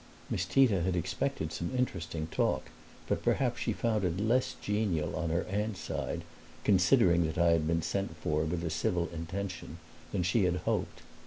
Miss 0.31 0.45
Tita 0.45 0.81
had 0.81 0.95
expected 0.95 1.53
some 1.53 1.75
interesting 1.77 2.25
talk, 2.31 2.71
but 3.07 3.21
perhaps 3.21 3.59
she 3.59 3.71
found 3.71 4.03
it 4.03 4.19
less 4.19 4.55
genial 4.59 5.15
on 5.15 5.29
her 5.29 5.43
aunt's 5.45 5.79
side 5.79 6.23
(considering 6.63 7.27
that 7.27 7.37
I 7.37 7.51
had 7.51 7.67
been 7.67 7.83
sent 7.83 8.17
for 8.17 8.41
with 8.43 8.63
a 8.63 8.71
civil 8.71 9.09
intention) 9.13 9.77
than 10.11 10.23
she 10.23 10.45
had 10.45 10.55
hoped. 10.65 11.03